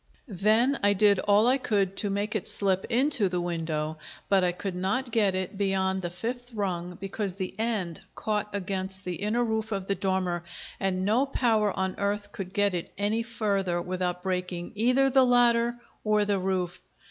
[0.27, 4.51] Then I did all I could to make it slip into the window, but I
[4.51, 9.43] could not get it beyond the fifth rung because the end caught against the inner
[9.43, 10.43] roof of the dormer,
[10.79, 15.75] and no power on earth could get it any further without breaking either the ladder
[16.03, 16.81] or the roof.